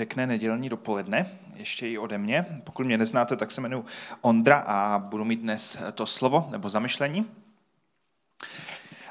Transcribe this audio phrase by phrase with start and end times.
[0.00, 2.46] Pěkné nedělní dopoledne, ještě i ode mě.
[2.64, 3.84] Pokud mě neznáte, tak se jmenuji
[4.20, 7.30] Ondra a budu mít dnes to slovo nebo zamyšlení.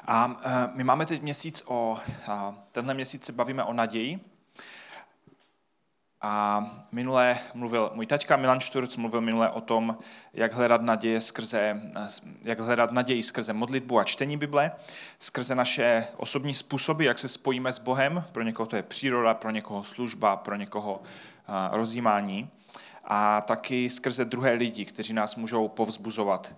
[0.06, 1.98] A e, my máme teď měsíc o,
[2.72, 4.20] tenhle měsíc se bavíme o naději.
[6.22, 9.98] A minule mluvil můj taťka Milan Šturc, mluvil minule o tom,
[10.32, 11.80] jak hledat, naděje skrze,
[12.44, 14.72] jak hledat naději skrze modlitbu a čtení Bible,
[15.18, 18.24] skrze naše osobní způsoby, jak se spojíme s Bohem.
[18.32, 21.02] Pro někoho to je příroda, pro někoho služba, pro někoho
[21.72, 22.50] rozjímání.
[23.04, 26.54] A taky skrze druhé lidi, kteří nás můžou povzbuzovat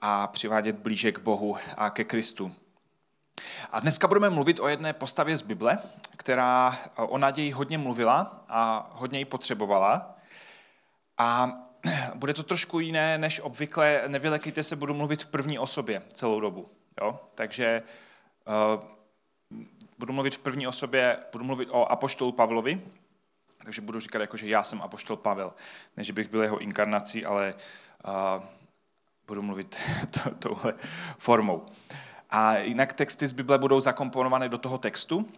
[0.00, 2.52] a přivádět blíže k Bohu a ke Kristu.
[3.72, 5.78] A dneska budeme mluvit o jedné postavě z Bible,
[6.20, 10.16] která o naději hodně mluvila a hodně ji potřebovala.
[11.18, 11.52] A
[12.14, 14.02] bude to trošku jiné než obvykle.
[14.06, 16.68] Nevylekejte se, budu mluvit v první osobě celou dobu.
[17.00, 17.20] Jo?
[17.34, 17.82] Takže
[18.76, 18.84] uh,
[19.98, 22.80] budu mluvit v první osobě, budu mluvit o apoštolu Pavlovi,
[23.64, 25.52] takže budu říkat jako, že já jsem apoštol Pavel,
[25.96, 27.54] než bych byl jeho inkarnací, ale
[28.06, 28.44] uh,
[29.26, 29.76] budu mluvit
[30.10, 30.74] to, touhle
[31.18, 31.66] formou.
[32.30, 35.28] A jinak texty z Bible budou zakomponované do toho textu,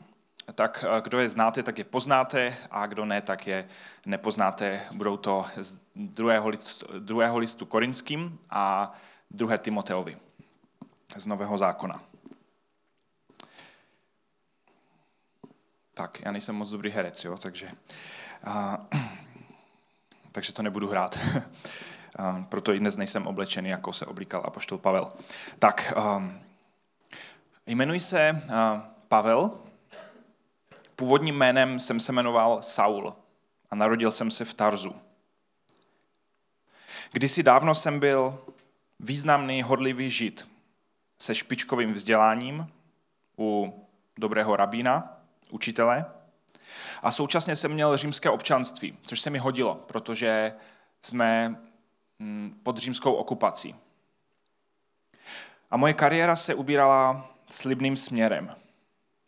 [0.55, 3.69] tak eh, kdo je znáte, tak je poznáte a kdo ne, tak je
[4.07, 4.81] nepoznáte.
[4.93, 8.93] Budou to z druhého listu, druhého listu korinským a
[9.31, 10.17] druhé Timoteovi
[11.17, 12.03] z Nového zákona.
[15.95, 17.69] Tak, já nejsem moc dobrý herec, jo, takže,
[18.45, 18.87] a,
[20.33, 21.19] takže to nebudu hrát.
[22.17, 25.13] a, proto i dnes nejsem oblečený, jako se oblíkal apoštol Pavel.
[25.59, 26.33] Tak, a,
[27.67, 29.51] jmenuji se a, Pavel,
[30.97, 33.15] Původním jménem jsem se jmenoval Saul
[33.71, 34.95] a narodil jsem se v Tarzu.
[37.13, 38.45] Kdysi dávno jsem byl
[39.01, 40.49] významný, hodlivý žid
[41.19, 42.73] se špičkovým vzděláním
[43.39, 43.81] u
[44.19, 45.21] dobrého rabína,
[45.51, 46.05] učitele,
[47.03, 50.55] a současně jsem měl římské občanství, což se mi hodilo, protože
[51.03, 51.57] jsme
[52.19, 53.75] mm, pod římskou okupací.
[55.71, 58.57] A moje kariéra se ubírala slibným směrem.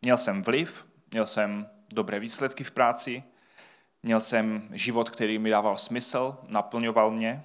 [0.03, 3.23] Měl jsem vliv, měl jsem dobré výsledky v práci,
[4.03, 7.45] měl jsem život, který mi dával smysl, naplňoval mě.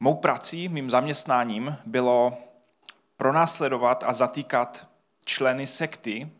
[0.00, 2.38] Mou prací, mým zaměstnáním bylo
[3.16, 4.88] pronásledovat a zatýkat
[5.24, 6.32] členy sekty.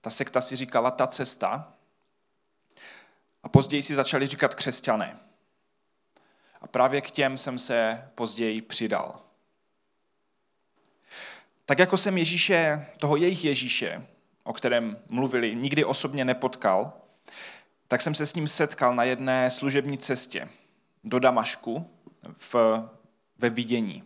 [0.00, 1.72] Ta sekta si říkala ta cesta.
[3.42, 5.18] A později si začali říkat křesťané.
[6.60, 9.27] A právě k těm jsem se později přidal.
[11.68, 14.06] Tak jako jsem Ježíše, toho jejich Ježíše,
[14.44, 16.92] o kterém mluvili, nikdy osobně nepotkal,
[17.88, 20.48] tak jsem se s ním setkal na jedné služební cestě
[21.04, 21.90] do Damašku
[22.32, 22.54] v,
[23.38, 24.02] ve vidění.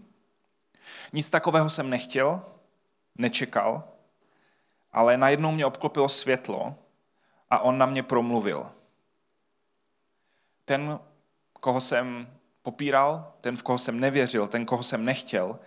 [1.12, 2.42] Nic takového jsem nechtěl,
[3.18, 3.84] nečekal,
[4.92, 6.74] ale najednou mě obklopilo světlo
[7.50, 8.70] a on na mě promluvil.
[10.64, 10.98] Ten,
[11.52, 12.28] koho jsem
[12.62, 15.58] popíral, ten, v koho jsem nevěřil, ten, koho jsem nechtěl,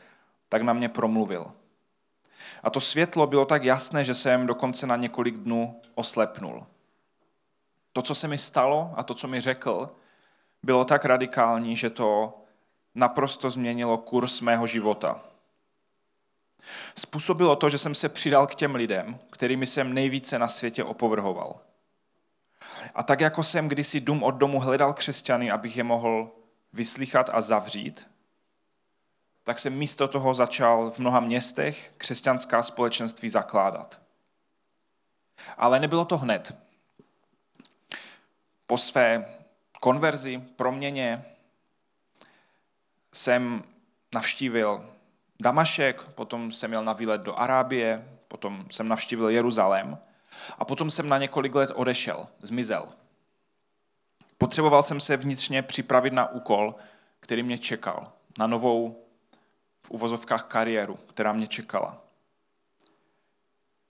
[0.49, 1.51] tak na mě promluvil.
[2.65, 6.65] A to světlo bylo tak jasné, že jsem dokonce na několik dnů oslepnul.
[7.93, 9.89] To, co se mi stalo a to, co mi řekl,
[10.63, 12.37] bylo tak radikální, že to
[12.95, 15.21] naprosto změnilo kurz mého života.
[16.95, 21.59] Způsobilo to, že jsem se přidal k těm lidem, kterými jsem nejvíce na světě opovrhoval.
[22.95, 26.31] A tak jako jsem kdysi dům od domu hledal křesťany, abych je mohl
[26.73, 28.07] vyslychat a zavřít,
[29.45, 34.01] tak jsem místo toho začal v mnoha městech křesťanská společenství zakládat.
[35.57, 36.57] Ale nebylo to hned.
[38.67, 39.25] Po své
[39.79, 41.25] konverzi, proměně
[43.13, 43.63] jsem
[44.13, 44.89] navštívil
[45.39, 49.97] Damašek, potom jsem jel na výlet do Arábie, potom jsem navštívil Jeruzalém
[50.57, 52.87] a potom jsem na několik let odešel, zmizel.
[54.37, 56.75] Potřeboval jsem se vnitřně připravit na úkol,
[57.19, 59.04] který mě čekal, na novou
[59.85, 62.01] v uvozovkách kariéru, která mě čekala.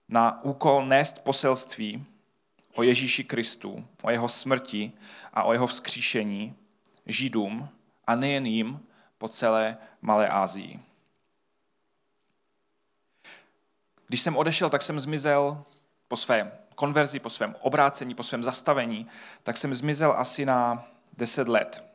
[0.10, 2.06] Na úkol nést poselství
[2.74, 4.92] o Ježíši Kristu, o jeho smrti
[5.34, 6.56] a o jeho vzkříšení
[7.06, 7.70] Židům
[8.08, 8.80] a nejen jim
[9.18, 10.80] po celé Malé Ázii.
[14.08, 15.64] Když jsem odešel, tak jsem zmizel
[16.08, 19.08] po své konverzi, po svém obrácení, po svém zastavení,
[19.44, 20.88] tak jsem zmizel asi na
[21.18, 21.95] deset let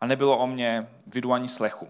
[0.00, 1.88] a nebylo o mě vidu ani slechu.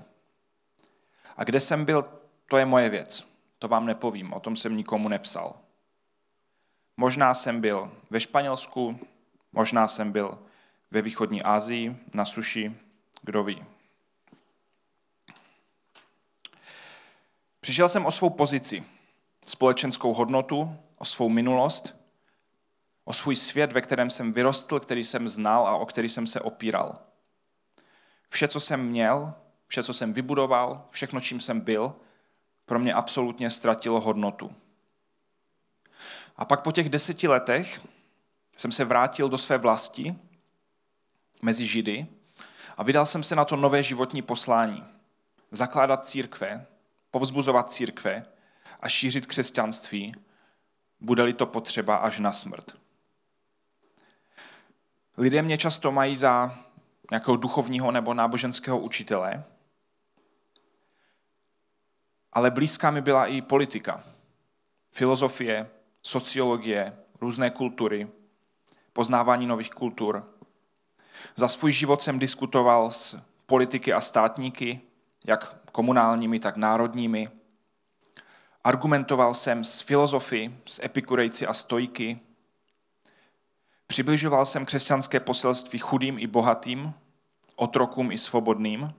[1.37, 2.05] A kde jsem byl,
[2.47, 3.27] to je moje věc.
[3.59, 5.57] To vám nepovím, o tom jsem nikomu nepsal.
[6.97, 9.01] Možná jsem byl ve Španělsku,
[9.53, 10.39] možná jsem byl
[10.91, 12.77] ve východní Asii, na suši,
[13.23, 13.65] kdo ví.
[17.61, 18.85] Přišel jsem o svou pozici,
[19.47, 22.01] společenskou hodnotu, o svou minulost
[23.11, 26.41] o svůj svět, ve kterém jsem vyrostl, který jsem znal a o který jsem se
[26.41, 26.99] opíral.
[28.31, 29.35] Vše, co jsem měl,
[29.67, 31.95] vše, co jsem vybudoval, všechno, čím jsem byl,
[32.65, 34.55] pro mě absolutně ztratilo hodnotu.
[36.37, 37.87] A pak po těch deseti letech
[38.57, 40.17] jsem se vrátil do své vlasti
[41.43, 42.07] mezi Židy
[42.77, 44.85] a vydal jsem se na to nové životní poslání.
[45.51, 46.67] Zakládat církve,
[47.11, 48.27] povzbuzovat církve
[48.81, 50.15] a šířit křesťanství,
[51.01, 52.77] bude-li to potřeba až na smrt.
[55.17, 56.59] Lidé mě často mají za
[57.11, 59.45] nějakého duchovního nebo náboženského učitele,
[62.33, 64.05] ale blízká mi byla i politika,
[64.93, 65.71] filozofie,
[66.03, 68.09] sociologie, různé kultury,
[68.93, 70.35] poznávání nových kultur.
[71.37, 74.81] Za svůj život jsem diskutoval s politiky a státníky,
[75.25, 77.29] jak komunálními, tak národními.
[78.65, 82.21] Argumentoval jsem s filozofy, s epikurejci a stojky.
[83.91, 86.95] Přibližoval jsem křesťanské poselství chudým i bohatým,
[87.57, 88.95] otrokům i svobodným,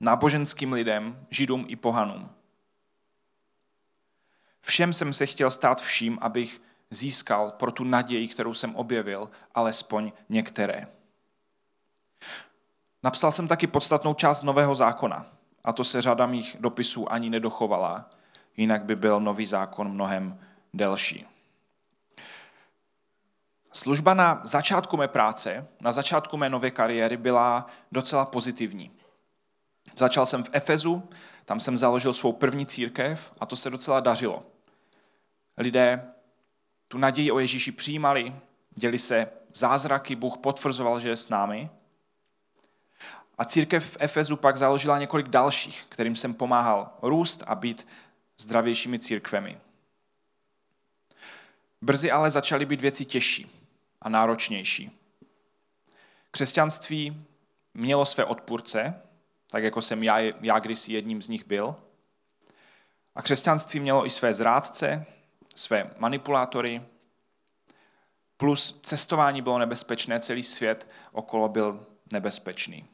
[0.00, 2.30] náboženským lidem, židům i pohanům.
[4.60, 10.12] Všem jsem se chtěl stát vším, abych získal pro tu naději, kterou jsem objevil, alespoň
[10.28, 10.86] některé.
[13.02, 15.26] Napsal jsem taky podstatnou část Nového zákona,
[15.64, 18.10] a to se řada mých dopisů ani nedochovala,
[18.56, 20.40] jinak by byl Nový zákon mnohem
[20.74, 21.33] delší.
[23.76, 28.90] Služba na začátku mé práce, na začátku mé nové kariéry byla docela pozitivní.
[29.98, 31.08] Začal jsem v Efezu,
[31.44, 34.42] tam jsem založil svou první církev a to se docela dařilo.
[35.58, 36.12] Lidé
[36.88, 38.34] tu naději o Ježíši přijímali,
[38.70, 41.70] děli se zázraky, Bůh potvrzoval, že je s námi.
[43.38, 47.86] A církev v Efezu pak založila několik dalších, kterým jsem pomáhal růst a být
[48.38, 49.60] zdravějšími církvemi.
[51.82, 53.63] Brzy ale začaly být věci těžší
[54.04, 54.98] a náročnější.
[56.30, 57.26] Křesťanství
[57.74, 59.02] mělo své odpůrce,
[59.46, 61.76] tak jako jsem já, já kdysi jedním z nich byl.
[63.14, 65.06] A křesťanství mělo i své zrádce,
[65.54, 66.82] své manipulátory,
[68.36, 72.86] plus cestování bylo nebezpečné, celý svět okolo byl nebezpečný.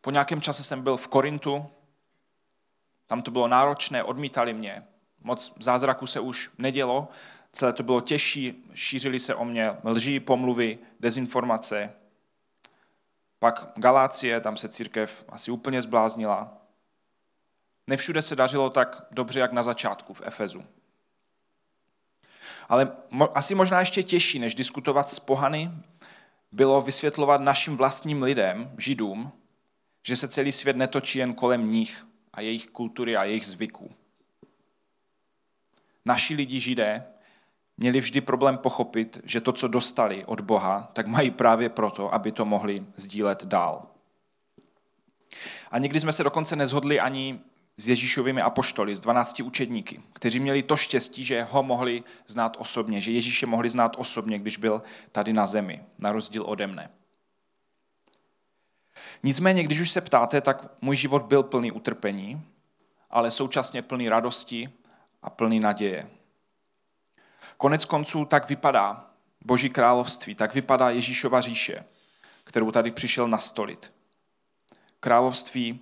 [0.00, 1.70] Po nějakém čase jsem byl v Korintu,
[3.06, 4.86] tam to bylo náročné, odmítali mě.
[5.20, 7.08] Moc zázraku se už nedělo,
[7.54, 11.92] celé to bylo těžší, šířili se o mě lží, pomluvy, dezinformace.
[13.38, 16.58] Pak Galácie, tam se církev asi úplně zbláznila.
[17.86, 20.64] Nevšude se dařilo tak dobře, jak na začátku v Efezu.
[22.68, 22.92] Ale
[23.34, 25.70] asi možná ještě těžší, než diskutovat s pohany,
[26.52, 29.32] bylo vysvětlovat našim vlastním lidem, židům,
[30.02, 33.94] že se celý svět netočí jen kolem nich a jejich kultury a jejich zvyků.
[36.04, 37.13] Naši lidi židé
[37.76, 42.32] měli vždy problém pochopit, že to, co dostali od Boha, tak mají právě proto, aby
[42.32, 43.86] to mohli sdílet dál.
[45.70, 47.40] A někdy jsme se dokonce nezhodli ani
[47.76, 53.00] s Ježíšovými apoštoly, s 12 učedníky, kteří měli to štěstí, že ho mohli znát osobně,
[53.00, 54.82] že Ježíše mohli znát osobně, když byl
[55.12, 56.90] tady na zemi, na rozdíl ode mne.
[59.22, 62.42] Nicméně, když už se ptáte, tak můj život byl plný utrpení,
[63.10, 64.70] ale současně plný radosti
[65.22, 66.10] a plný naděje.
[67.64, 69.10] Konec konců tak vypadá
[69.44, 71.84] Boží království, tak vypadá Ježíšova říše,
[72.44, 73.92] kterou tady přišel nastolit.
[75.00, 75.80] Království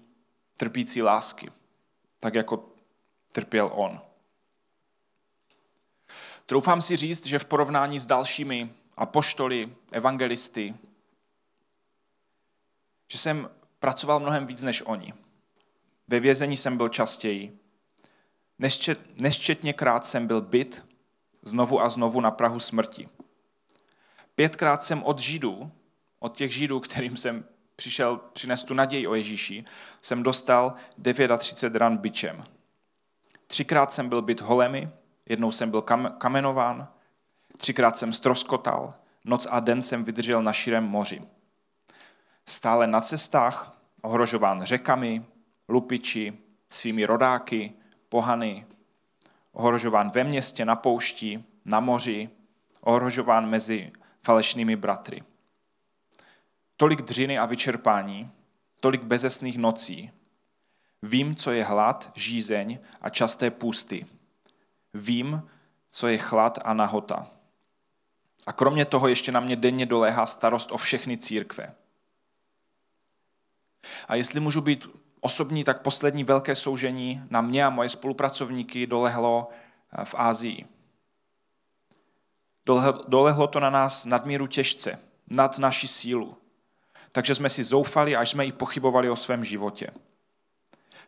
[0.57, 1.51] trpící lásky,
[2.21, 2.69] tak jako
[3.33, 4.01] trpěl on.
[6.47, 10.75] Troufám si říct, že v porovnání s dalšími apoštoly, evangelisty,
[13.09, 15.15] že jsem pracoval mnohem víc než oni.
[16.09, 17.59] Ve vězení jsem byl častěji.
[19.17, 20.92] Nesčetněkrát jsem byl byt
[21.43, 23.09] znovu a znovu na Prahu smrti.
[24.35, 25.71] Pětkrát jsem od Židů,
[26.19, 27.45] od těch Židů, kterým jsem
[27.77, 29.65] přišel přinést tu naději o Ježíši,
[30.03, 30.75] jsem dostal
[31.39, 32.45] 39 ran byčem.
[33.47, 34.91] Třikrát jsem byl byt holemi,
[35.29, 35.83] jednou jsem byl
[36.19, 36.89] kamenován,
[37.57, 38.95] třikrát jsem stroskotal,
[39.25, 41.23] noc a den jsem vydržel na širém moři.
[42.47, 45.25] Stále na cestách, ohrožován řekami,
[45.69, 47.73] lupiči, svými rodáky,
[48.09, 48.67] pohany,
[49.53, 52.31] ohrožován ve městě, na poušti, na moři,
[52.81, 53.93] ohrožován mezi
[54.23, 55.23] falešnými bratry.
[56.77, 58.31] Tolik dřiny a vyčerpání,
[58.81, 60.11] tolik bezesných nocí.
[61.03, 64.07] Vím, co je hlad, žízeň a časté půsty.
[64.95, 65.49] Vím,
[65.91, 67.31] co je chlad a nahota.
[68.47, 71.75] A kromě toho ještě na mě denně doléhá starost o všechny církve.
[74.09, 74.87] A jestli můžu být
[75.23, 80.67] osobní, tak poslední velké soužení na mě a moje spolupracovníky dolehlo eh, v Ázii.
[83.09, 84.99] Dolehlo to na nás nadmíru těžce,
[85.31, 86.37] nad naši sílu.
[87.13, 89.91] Takže jsme si zoufali, až jsme i pochybovali o svém životě.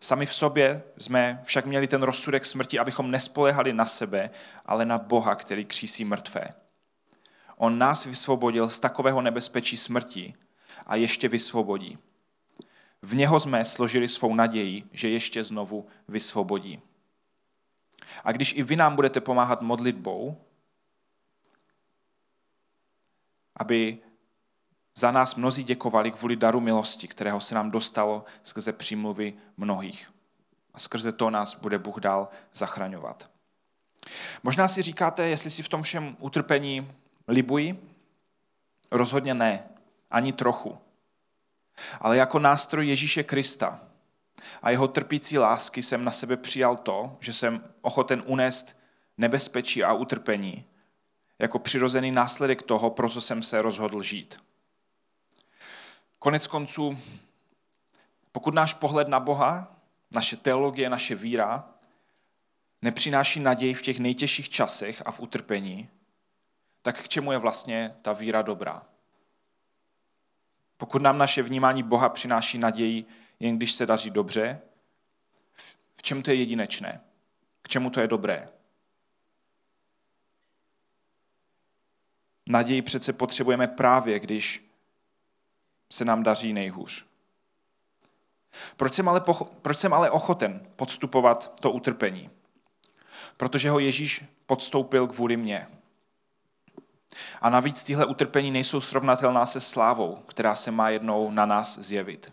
[0.01, 4.31] Sami v sobě jsme však měli ten rozsudek smrti, abychom nespolehali na sebe,
[4.67, 6.49] ale na Boha, který křísí mrtvé.
[7.57, 10.35] On nás vysvobodil z takového nebezpečí smrti
[10.87, 11.99] a ještě vysvobodí.
[13.05, 16.81] V něho jsme složili svou naději, že ještě znovu vysvobodí.
[18.25, 20.37] A když i vy nám budete pomáhat modlitbou,
[23.57, 23.99] aby
[24.95, 30.13] za nás mnozí děkovali kvůli daru milosti, kterého se nám dostalo skrze přímluvy mnohých.
[30.75, 33.31] A skrze to nás bude Bůh dál zachraňovat.
[34.43, 36.93] Možná si říkáte, jestli si v tom všem utrpení
[37.29, 37.91] libuji?
[38.91, 39.69] Rozhodně ne,
[40.11, 40.79] ani trochu.
[42.01, 43.81] Ale jako nástroj Ježíše Krista
[44.63, 48.77] a jeho trpící lásky jsem na sebe přijal to, že jsem ochoten unést
[49.19, 50.65] nebezpečí a utrpení
[51.39, 54.41] jako přirozený následek toho, pro co jsem se rozhodl žít.
[56.19, 56.99] Konec konců,
[58.33, 59.77] pokud náš pohled na Boha,
[60.11, 61.69] naše teologie, naše víra
[62.83, 65.89] nepřináší naději v těch nejtěžších časech a v utrpení,
[66.83, 68.83] tak k čemu je vlastně ta víra dobrá?
[70.77, 73.05] Pokud nám naše vnímání Boha přináší naději,
[73.41, 74.61] jen když se daří dobře,
[75.97, 77.01] v čem to je jedinečné?
[77.63, 78.49] K čemu to je dobré?
[82.47, 84.65] Naději přece potřebujeme právě, když
[85.93, 87.07] se nám daří nejhůř.
[88.77, 89.23] Proč jsem, ale,
[89.63, 92.31] proč jsem ale ochoten podstupovat to utrpení?
[93.37, 95.67] Protože ho Ježíš podstoupil kvůli mně.
[97.41, 102.33] A navíc tyhle utrpení nejsou srovnatelná se slávou, která se má jednou na nás zjevit.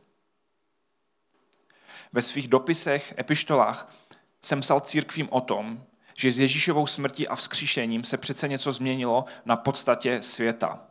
[2.13, 3.95] Ve svých dopisech, epištolách
[4.41, 5.83] jsem psal církvím o tom,
[6.17, 10.81] že s Ježíšovou smrtí a vzkříšením se přece něco změnilo na podstatě světa.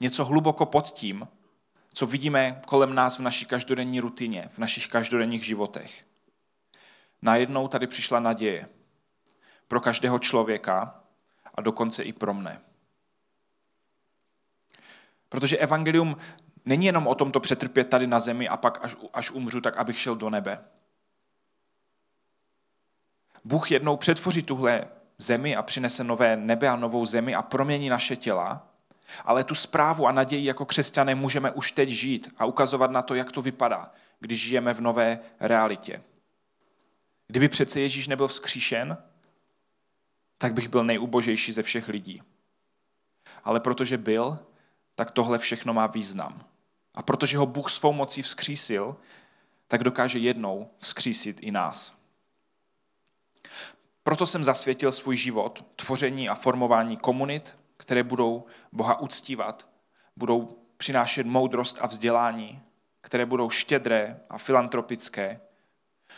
[0.00, 1.28] Něco hluboko pod tím,
[1.92, 6.06] co vidíme kolem nás v naší každodenní rutině, v našich každodenních životech.
[7.22, 8.68] Najednou tady přišla naděje
[9.68, 11.00] pro každého člověka
[11.54, 12.60] a dokonce i pro mne.
[15.36, 16.16] Protože evangelium
[16.64, 19.76] není jenom o tom to přetrpět tady na zemi a pak až, až umřu, tak
[19.76, 20.64] abych šel do nebe.
[23.44, 24.88] Bůh jednou přetvoří tuhle
[25.18, 28.68] zemi a přinese nové nebe a novou zemi a promění naše těla,
[29.24, 33.14] ale tu zprávu a naději jako křesťané můžeme už teď žít a ukazovat na to,
[33.14, 36.02] jak to vypadá, když žijeme v nové realitě.
[37.26, 38.98] Kdyby přece Ježíš nebyl vzkříšen,
[40.38, 42.22] tak bych byl nejubožejší ze všech lidí.
[43.44, 44.38] Ale protože byl,
[44.96, 46.44] tak tohle všechno má význam.
[46.94, 48.96] A protože ho Bůh svou mocí vzkřísil,
[49.68, 51.96] tak dokáže jednou vzkřísit i nás.
[54.02, 59.68] Proto jsem zasvětil svůj život tvoření a formování komunit, které budou Boha uctívat,
[60.16, 62.62] budou přinášet moudrost a vzdělání,
[63.00, 65.40] které budou štědré a filantropické,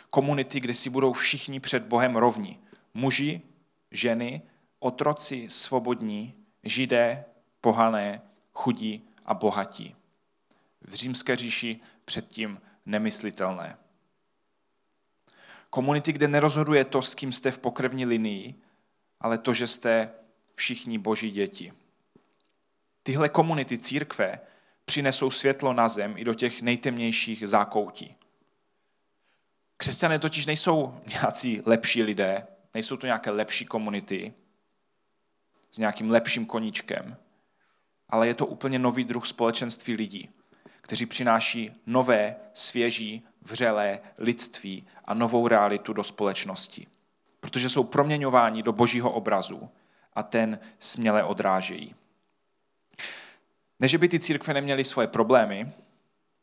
[0.09, 2.59] komunity, kde si budou všichni před Bohem rovni.
[2.93, 3.41] Muži,
[3.91, 4.41] ženy,
[4.79, 6.33] otroci, svobodní,
[6.63, 7.25] židé,
[7.61, 8.21] pohané,
[8.59, 9.95] chudí a bohatí.
[10.81, 13.77] V římské říši předtím nemyslitelné.
[15.69, 18.55] Komunity, kde nerozhoduje to, s kým jste v pokrevní linii,
[19.19, 20.11] ale to, že jste
[20.55, 21.73] všichni boží děti.
[23.03, 24.39] Tyhle komunity církve
[24.85, 28.15] přinesou světlo na zem i do těch nejtemnějších zákoutí.
[29.77, 34.33] Křesťané totiž nejsou nějací lepší lidé, nejsou to nějaké lepší komunity
[35.71, 37.17] s nějakým lepším koníčkem,
[38.09, 40.29] ale je to úplně nový druh společenství lidí,
[40.81, 46.87] kteří přináší nové, svěží, vřelé lidství a novou realitu do společnosti.
[47.39, 49.69] Protože jsou proměňováni do božího obrazu
[50.13, 51.95] a ten směle odrážejí.
[53.79, 55.71] Ne, že by ty církve neměly svoje problémy,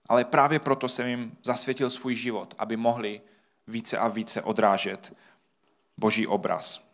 [0.08, 3.20] ale právě proto jsem jim zasvětil svůj život, aby mohli
[3.66, 5.16] více a více odrážet
[5.96, 6.86] boží obraz.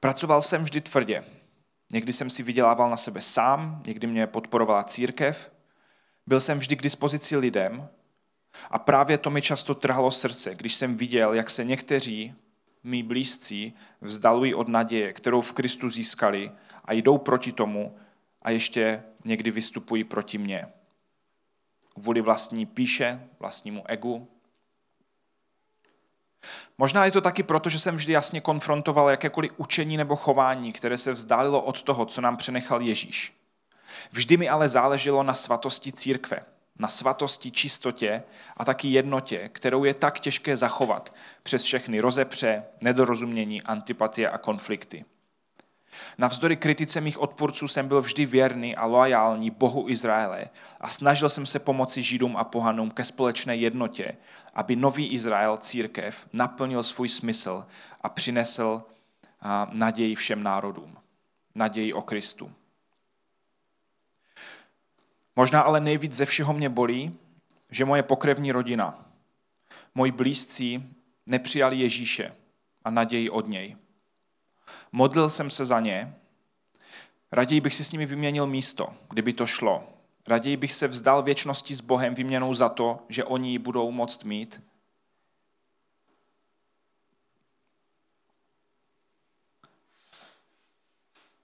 [0.00, 1.24] Pracoval jsem vždy tvrdě.
[1.92, 5.52] Někdy jsem si vydělával na sebe sám, někdy mě podporovala církev.
[6.26, 7.88] Byl jsem vždy k dispozici lidem
[8.70, 12.34] a právě to mi často trhalo srdce, když jsem viděl, jak se někteří
[12.84, 16.52] mý blízcí vzdalují od naděje, kterou v Kristu získali
[16.84, 17.96] a jdou proti tomu
[18.42, 20.66] a ještě někdy vystupují proti mně.
[21.94, 24.28] Kvůli vlastní píše, vlastnímu egu.
[26.78, 30.98] Možná je to taky proto, že jsem vždy jasně konfrontoval jakékoliv učení nebo chování, které
[30.98, 33.36] se vzdálilo od toho, co nám přenechal Ježíš.
[34.12, 36.38] Vždy mi ale záleželo na svatosti církve,
[36.78, 38.22] na svatosti, čistotě
[38.56, 45.04] a taky jednotě, kterou je tak těžké zachovat přes všechny rozepře, nedorozumění, antipatie a konflikty.
[46.18, 50.44] Navzdory kritice mých odpůrců jsem byl vždy věrný a loajální Bohu Izraele
[50.80, 54.16] a snažil jsem se pomoci Židům a pohanům ke společné jednotě,
[54.54, 57.66] aby nový Izrael, církev, naplnil svůj smysl
[58.00, 58.82] a přinesl
[59.72, 60.96] naději všem národům.
[61.54, 62.52] Naději o Kristu.
[65.36, 67.18] Možná ale nejvíc ze všeho mě bolí,
[67.70, 69.04] že moje pokrevní rodina,
[69.94, 70.94] moji blízcí
[71.26, 72.34] nepřijali Ježíše
[72.84, 73.76] a naději od něj.
[74.92, 76.14] Modlil jsem se za ně.
[77.32, 79.88] Raději bych si s nimi vyměnil místo, kdyby to šlo.
[80.26, 84.24] Raději bych se vzdal věčnosti s Bohem výměnou za to, že oni ji budou moct
[84.24, 84.62] mít.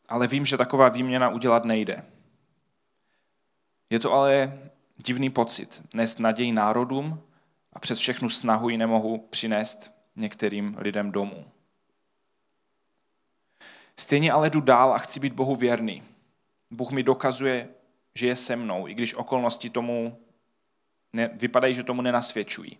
[0.08, 2.04] Ale vím, že taková výměna udělat nejde.
[3.90, 4.58] Je to ale
[4.96, 7.22] divný pocit, nést naději národům
[7.72, 11.57] a přes všechnu snahu ji nemohu přinést některým lidem domů.
[13.98, 16.02] Stejně ale jdu dál a chci být Bohu věrný.
[16.70, 17.68] Bůh mi dokazuje,
[18.14, 20.18] že je se mnou, i když okolnosti tomu
[21.12, 22.78] ne, vypadají, že tomu nenasvědčují.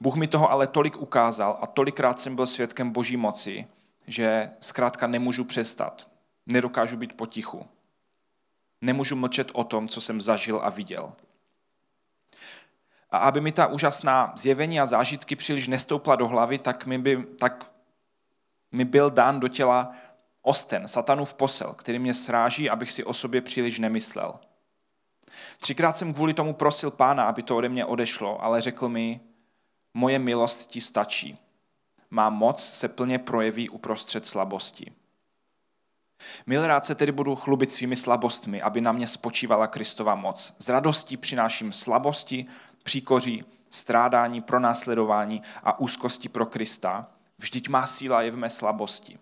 [0.00, 3.66] Bůh mi toho ale tolik ukázal a tolikrát jsem byl svědkem Boží moci,
[4.06, 6.08] že zkrátka nemůžu přestat.
[6.46, 7.66] Nedokážu být potichu.
[8.80, 11.12] Nemůžu mlčet o tom, co jsem zažil a viděl.
[13.10, 17.24] A aby mi ta úžasná zjevení a zážitky příliš nestoupla do hlavy, tak mi, by,
[17.38, 17.71] tak
[18.72, 19.92] mi byl dán do těla
[20.42, 24.40] osten, satanův posel, který mě sráží, abych si o sobě příliš nemyslel.
[25.58, 29.20] Třikrát jsem kvůli tomu prosil pána, aby to ode mě odešlo, ale řekl mi,
[29.94, 31.38] moje milost ti stačí.
[32.10, 34.92] Má moc se plně projeví uprostřed slabosti.
[36.46, 40.54] Milrád se tedy budu chlubit svými slabostmi, aby na mě spočívala Kristova moc.
[40.58, 42.46] Z radostí přináším slabosti,
[42.82, 47.08] příkoří, strádání, pronásledování a úzkosti pro Krista.
[47.42, 49.18] Vždyť má síla je v mé slabosti.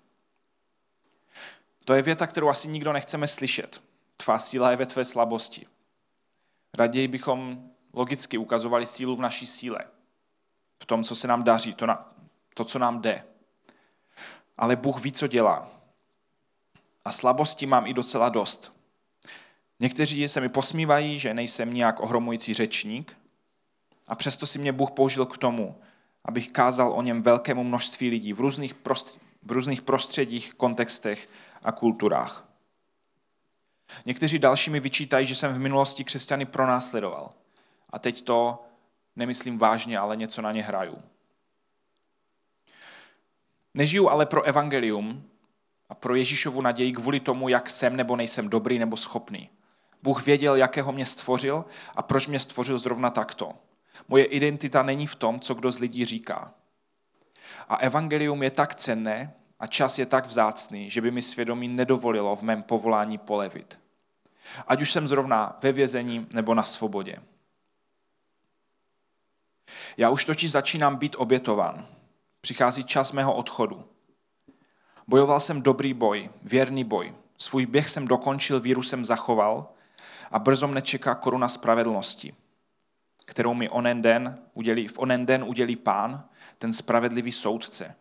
[1.84, 3.82] To je věta, kterou asi nikdo nechceme slyšet.
[4.16, 5.66] Tvá síla je ve tvé slabosti.
[6.78, 9.78] Raději bychom logicky ukazovali sílu v naší síle.
[10.82, 12.08] V tom, co se nám daří, to, na,
[12.54, 13.24] to co nám jde.
[14.58, 15.70] Ale Bůh ví, co dělá.
[17.04, 18.72] A slabosti mám i docela dost.
[19.80, 23.16] Někteří se mi posmívají, že nejsem nějak ohromující řečník,
[24.08, 25.80] a přesto si mě Bůh použil k tomu,
[26.24, 31.28] abych kázal o něm velkému množství lidí v různých, prost, v různých prostředích, kontextech
[31.62, 32.48] a kulturách.
[34.06, 37.30] Někteří další mi vyčítají, že jsem v minulosti křesťany pronásledoval.
[37.90, 38.64] A teď to
[39.16, 40.98] nemyslím vážně, ale něco na ně hraju.
[43.74, 45.22] Nežiju ale pro evangelium
[45.88, 49.50] a pro Ježíšovu naději kvůli tomu, jak jsem nebo nejsem dobrý nebo schopný.
[50.02, 51.64] Bůh věděl, jakého mě stvořil
[51.96, 53.52] a proč mě stvořil zrovna takto.
[54.08, 56.54] Moje identita není v tom, co kdo z lidí říká.
[57.68, 62.36] A evangelium je tak cenné a čas je tak vzácný, že by mi svědomí nedovolilo
[62.36, 63.78] v mém povolání polevit.
[64.66, 67.16] Ať už jsem zrovna ve vězení nebo na svobodě.
[69.96, 71.86] Já už totiž začínám být obětován.
[72.40, 73.84] Přichází čas mého odchodu.
[75.06, 77.14] Bojoval jsem dobrý boj, věrný boj.
[77.38, 79.68] Svůj běh jsem dokončil, víru jsem zachoval
[80.30, 82.34] a brzo mne čeká koruna spravedlnosti
[83.30, 87.96] kterou mi onen den udělí, v onen den udělí pán, ten spravedlivý soudce.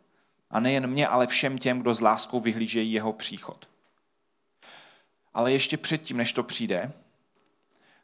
[0.50, 3.70] A nejen mě, ale všem těm, kdo s láskou vyhlížejí jeho příchod.
[5.34, 6.92] Ale ještě předtím, než to přijde,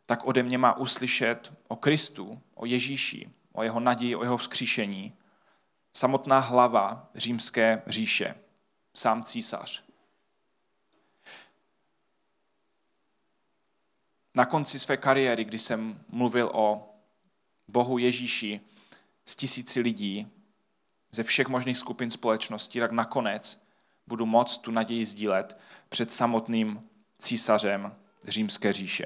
[0.06, 5.14] tak ode mě má uslyšet o Kristu, o Ježíši, o jeho naději, o jeho vzkříšení,
[5.94, 8.36] samotná hlava římské říše,
[8.94, 9.84] sám císař.
[14.36, 16.94] Na konci své kariéry, kdy jsem mluvil o
[17.67, 18.62] Bohu Ježíši
[19.25, 20.28] z tisíci lidí
[21.12, 23.65] ze všech možných skupin společnosti, tak nakonec
[24.08, 25.58] budu moct tu naději sdílet
[25.89, 27.95] před samotným císařem
[28.28, 29.06] římské říše.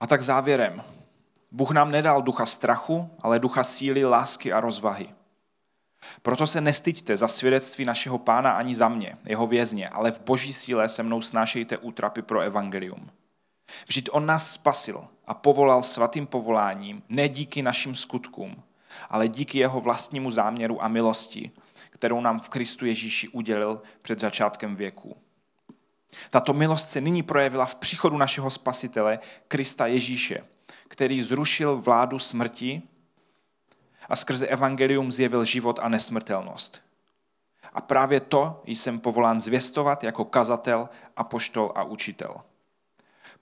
[0.00, 0.82] A tak závěrem.
[1.50, 5.14] Bůh nám nedal ducha strachu, ale ducha síly, lásky a rozvahy.
[6.22, 10.52] Proto se nestyďte za svědectví našeho pána ani za mě, jeho vězně, ale v boží
[10.52, 13.10] síle se mnou snášejte útrapy pro evangelium.
[13.86, 18.62] Vždyť on nás spasil a povolal svatým povoláním, ne díky našim skutkům,
[19.10, 21.50] ale díky jeho vlastnímu záměru a milosti,
[21.90, 25.16] kterou nám v Kristu Ježíši udělil před začátkem věku.
[26.30, 30.44] Tato milost se nyní projevila v příchodu našeho spasitele, Krista Ježíše,
[30.88, 32.82] který zrušil vládu smrti
[34.08, 36.82] a skrze evangelium zjevil život a nesmrtelnost.
[37.72, 42.36] A právě to jsem povolán zvěstovat jako kazatel, apoštol a učitel.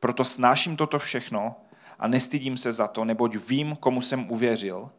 [0.05, 1.57] Proto snáším toto všechno
[1.99, 4.91] a nestydím se za to, neboť vím, komu jsem uvěřil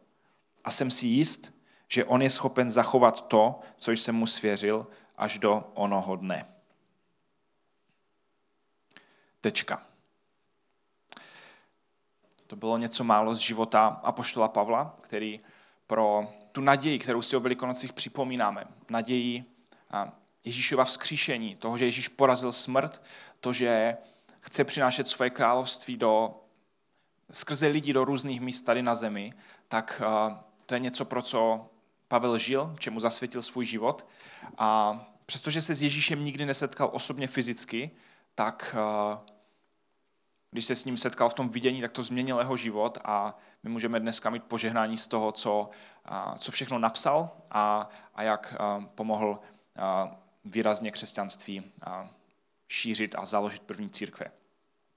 [0.64, 1.54] a jsem si jist,
[1.88, 6.46] že on je schopen zachovat to, co jsem mu svěřil, až do onoho dne.
[9.40, 9.86] Tečka.
[12.46, 15.40] To bylo něco málo z života Apoštola Pavla, který
[15.86, 19.44] pro tu naději, kterou si o velikonocích připomínáme, naději
[20.44, 23.02] Ježíšova vzkříšení, toho, že Ježíš porazil smrt,
[23.40, 23.96] to, že
[24.46, 26.40] chce přinášet svoje království do,
[27.30, 29.32] skrze lidi do různých míst tady na zemi,
[29.68, 30.02] tak
[30.66, 31.70] to je něco, pro co
[32.08, 34.06] Pavel žil, čemu zasvětil svůj život.
[34.58, 37.90] A přestože se s Ježíšem nikdy nesetkal osobně fyzicky,
[38.34, 38.76] tak
[40.50, 43.70] když se s ním setkal v tom vidění, tak to změnil jeho život a my
[43.70, 45.70] můžeme dneska mít požehnání z toho, co,
[46.38, 48.54] co všechno napsal a, a jak
[48.94, 49.40] pomohl
[50.44, 51.72] výrazně křesťanství
[52.68, 54.26] šířit a založit první církve.